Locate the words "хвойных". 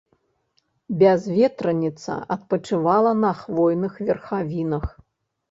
3.43-3.93